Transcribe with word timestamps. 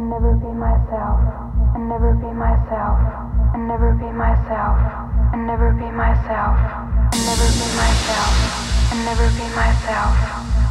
never 0.00 0.34
be 0.36 0.46
myself, 0.46 1.20
and 1.74 1.88
never 1.88 2.14
be 2.14 2.30
myself, 2.32 2.98
and 3.54 3.68
never 3.68 3.92
be 3.92 4.10
myself, 4.12 4.78
and 5.32 5.46
never 5.46 5.72
be 5.72 5.90
myself, 5.90 6.56
and 7.12 7.20
never 7.26 7.48
be 7.52 7.66
myself, 7.76 8.32
and 8.92 9.04
never 9.04 9.28
be 9.36 9.46
myself, 9.56 10.14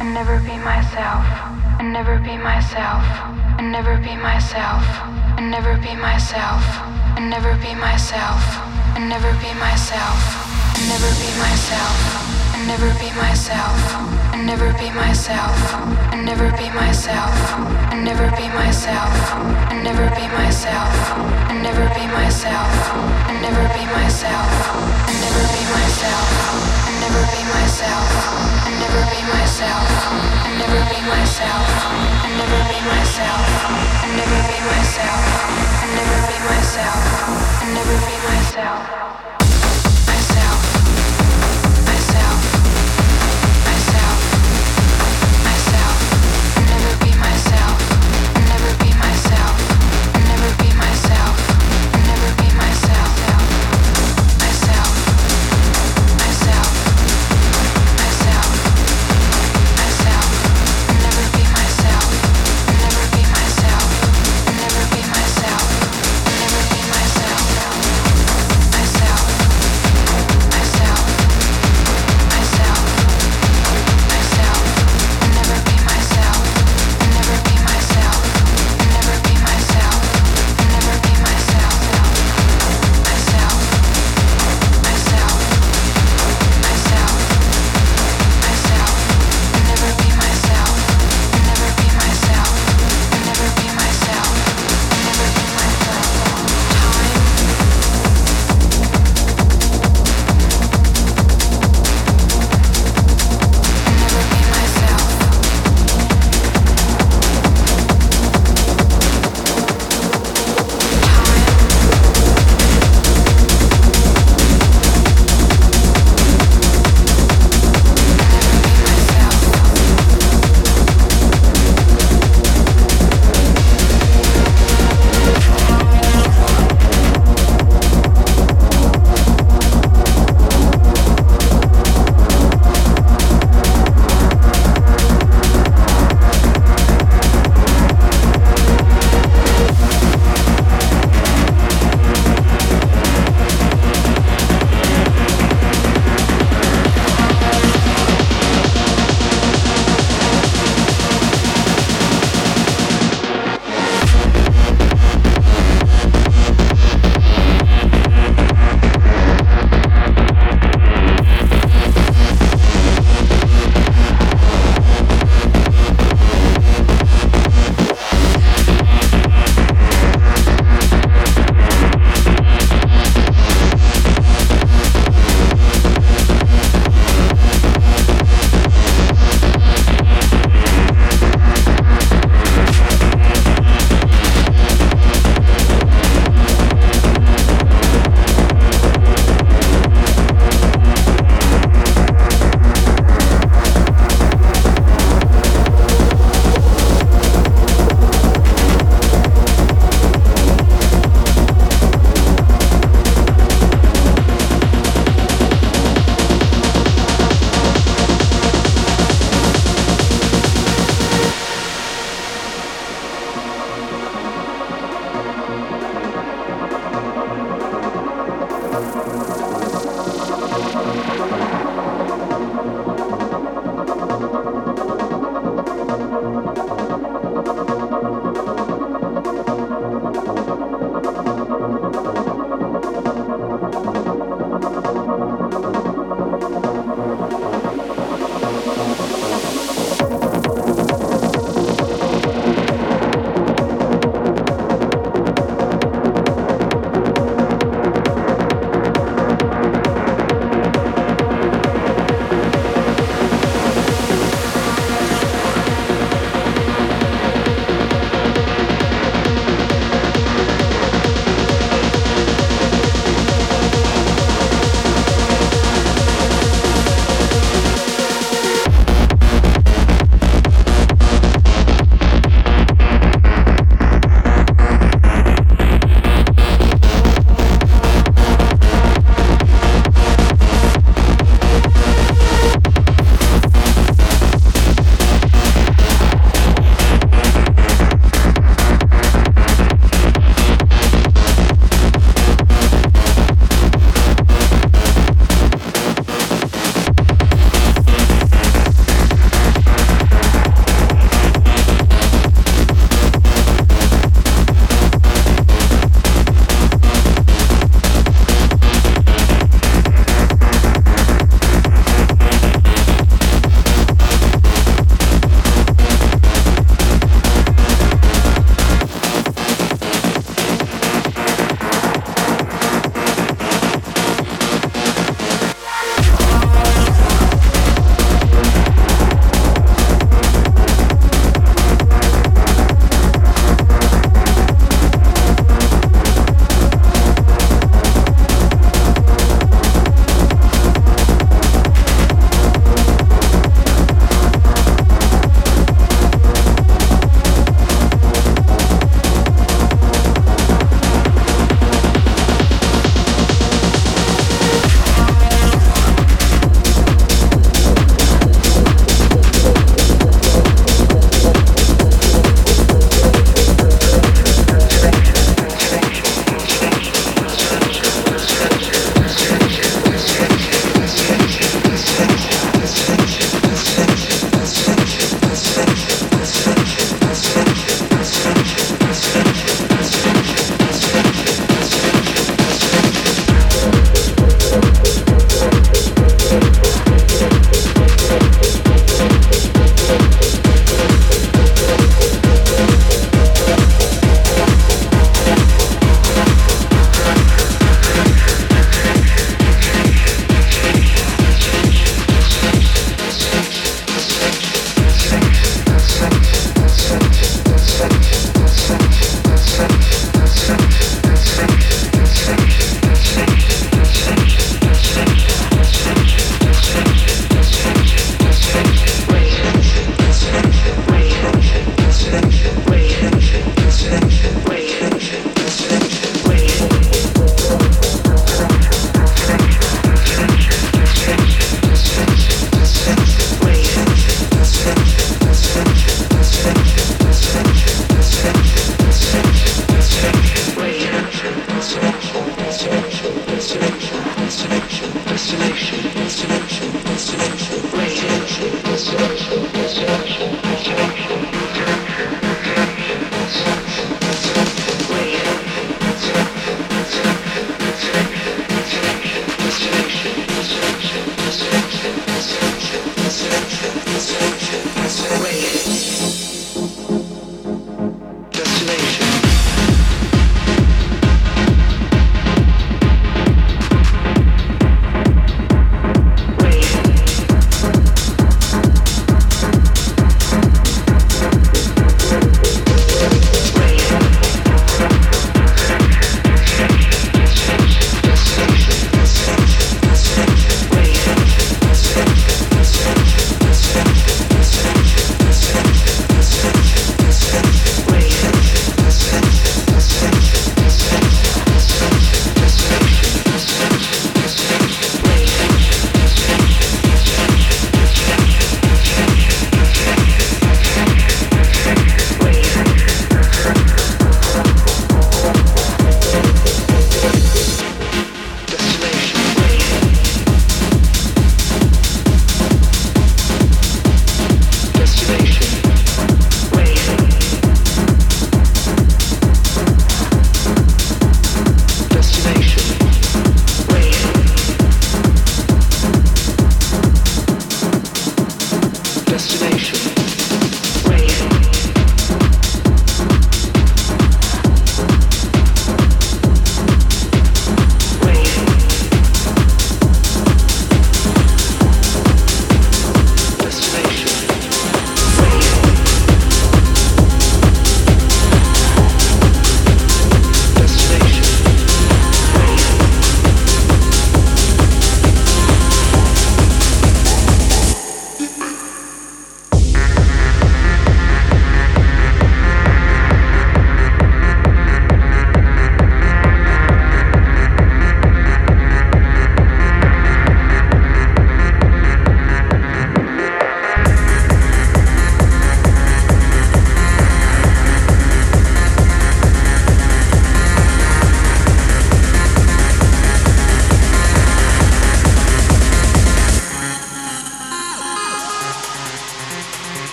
and 0.00 0.14
never 0.14 0.38
be 0.40 0.56
myself, 0.64 1.24
and 1.78 1.92
never 1.92 2.18
be 2.18 2.36
myself, 2.38 3.04
and 3.58 3.72
never 3.72 3.98
be 3.98 4.16
myself, 4.16 4.82
and 5.38 5.50
never 5.50 5.76
be 5.76 5.94
myself, 5.96 6.62
and 7.16 7.30
never 7.30 7.54
be 7.56 7.74
myself, 7.74 8.42
and 8.96 9.08
never 9.08 9.32
be 9.42 9.52
myself, 9.58 10.20
and 10.76 10.88
never 10.88 11.10
be 11.18 11.30
myself 11.38 12.41
and 12.62 12.68
never 12.68 12.94
be 13.00 13.10
myself, 13.18 13.74
and 14.32 14.46
never 14.46 14.70
be 14.78 14.88
myself, 14.94 15.74
and 16.14 16.24
never 16.24 16.48
be 16.54 16.70
myself, 16.70 17.34
and 17.90 18.04
never 18.04 18.30
be 18.38 18.46
myself, 18.54 19.10
and 19.66 19.82
never 19.82 20.06
be 20.14 20.22
myself, 20.30 20.94
and 21.50 21.58
never 21.60 21.82
be 21.90 22.06
myself, 22.14 22.70
and 23.26 23.42
never 23.42 23.66
be 23.74 23.82
myself, 23.90 24.46
and 25.10 25.18
never 25.26 25.42
be 25.50 25.62
myself, 25.74 26.30
and 26.86 27.02
never 27.02 27.22
be 27.34 27.42
myself, 27.50 28.06
and 28.62 28.78
never 28.78 29.02
be 29.10 29.20
myself, 29.26 29.82
and 30.46 30.54
never 30.62 30.82
be 30.86 31.02
myself, 31.02 31.66
and 32.22 32.38
never 32.38 32.62
be 32.70 32.78
myself, 32.86 33.42
and 34.06 34.12
never 34.14 34.38
be 34.38 34.58
myself, 34.70 35.26
and 35.82 35.98
never 35.98 36.22
never 37.74 38.06
be 38.06 38.16
myself. 38.28 39.41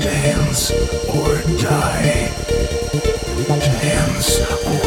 Dance 0.00 0.72
or 1.08 1.40
die. 1.58 2.30
Dance 3.80 4.40
or 4.66 4.85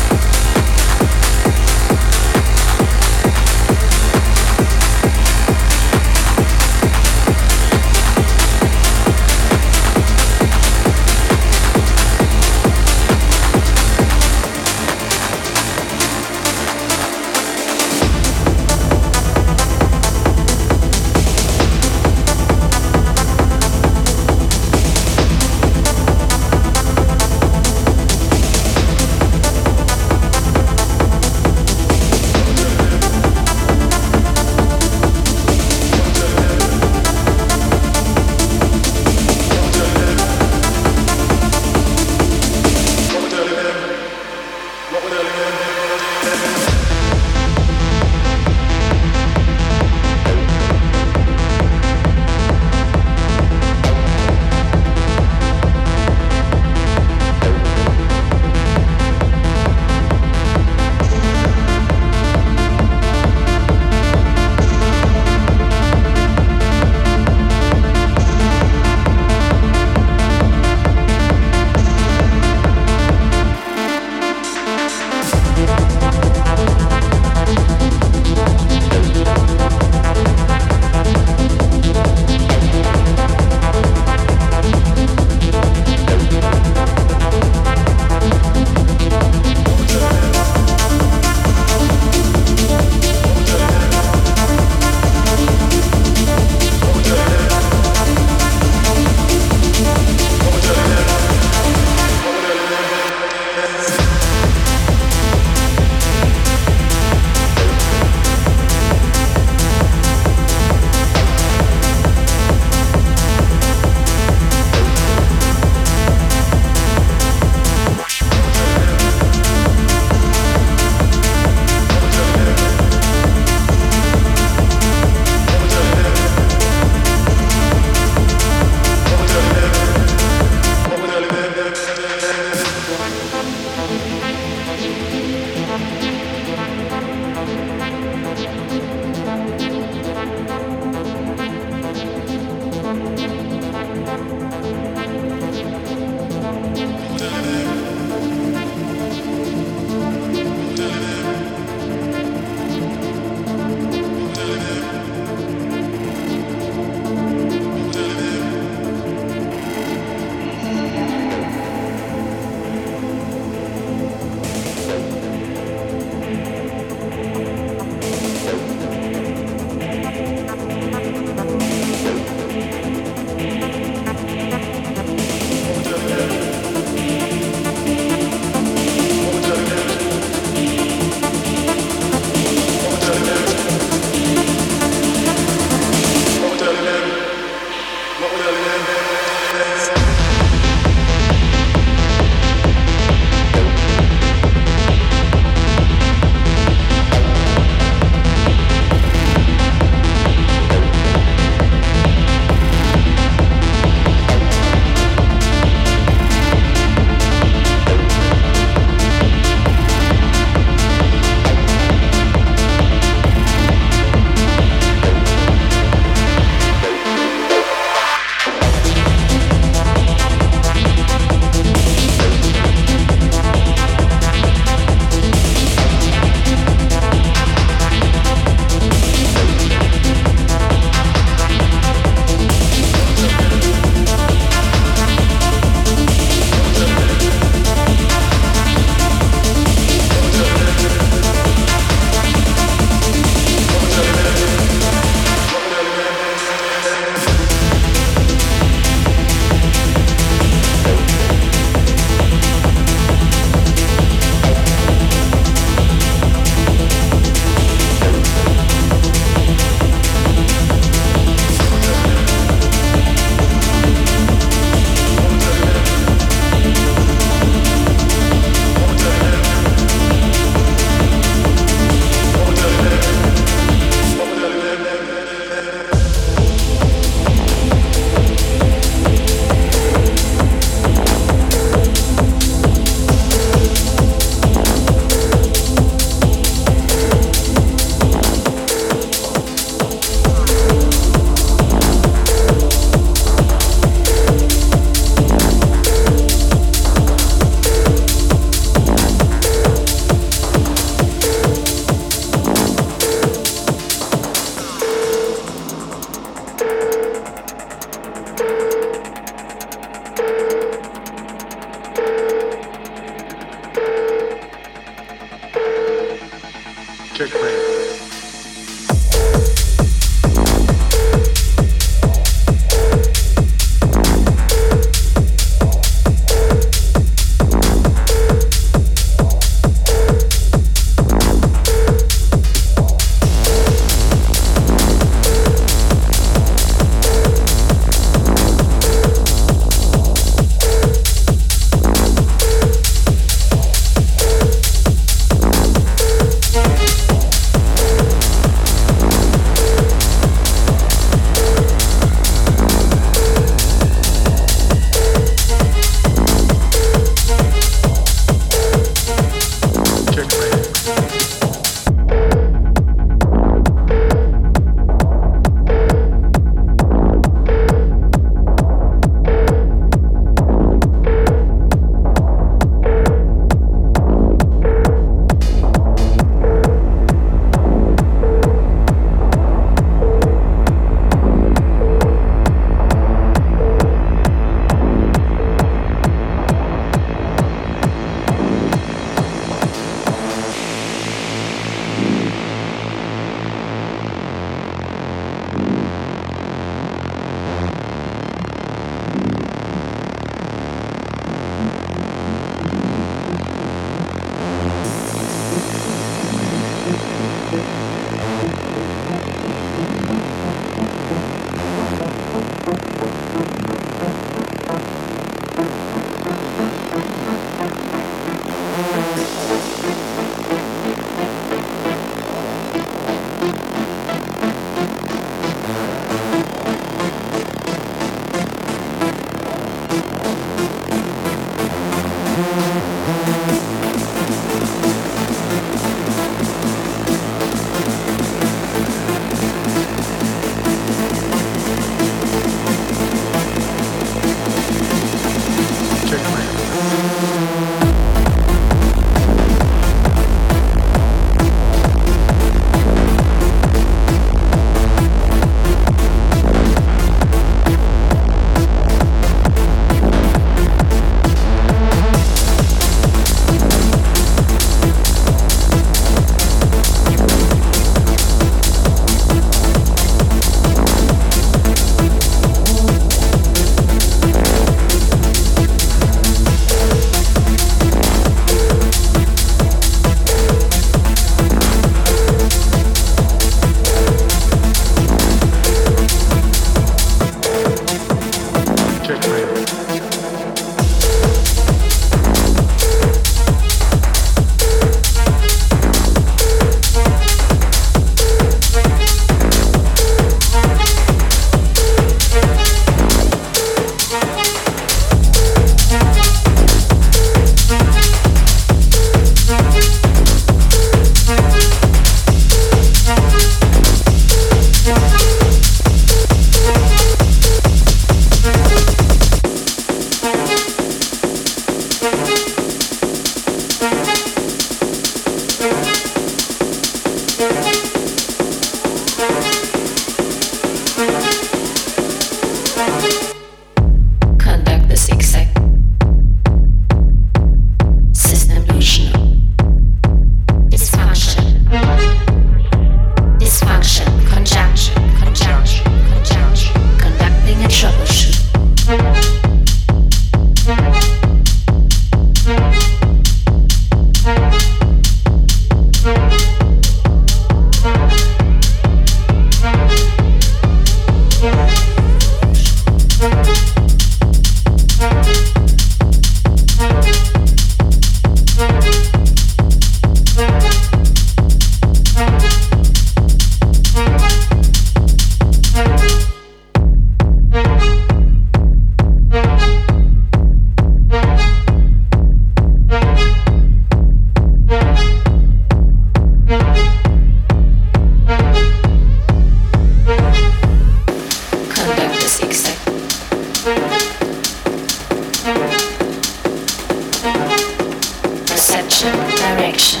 contradiction, 599.76 600.00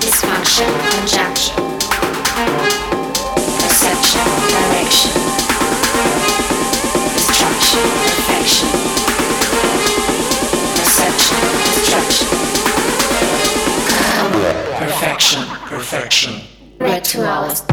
dysfunction, 0.00 0.68
conjunction, 0.90 1.56
perception, 3.60 4.26
direction, 4.52 5.12
destruction, 7.14 7.84
perfection, 8.04 8.68
perception, 10.76 11.38
destruction, 11.72 12.28
perfection, 14.78 15.42
perfection. 15.66 16.32
Red 16.78 17.04
two 17.04 17.22
hours. 17.22 17.71